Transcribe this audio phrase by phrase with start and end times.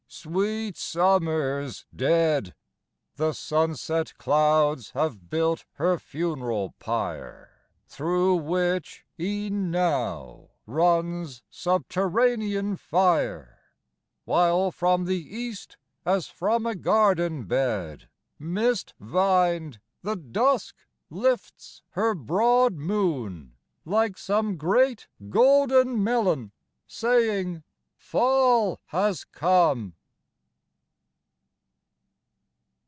[0.13, 2.53] sweet Summer's dead!
[3.15, 13.61] The sunset clouds have built her funeral pyre, Through which, e'en now, runs subterranean fire:
[14.25, 20.75] While from the East, as from a garden bed, Mist vined, the Dusk
[21.09, 23.55] lifts her broad moon
[23.85, 26.51] like some Great golden melon
[26.85, 27.63] saying,
[27.95, 29.95] "Fall has come."